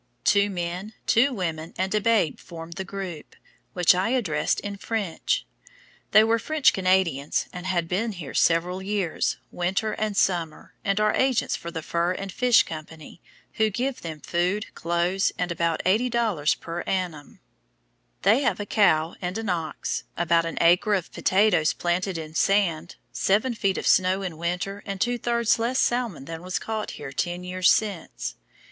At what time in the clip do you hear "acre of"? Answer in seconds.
20.61-21.11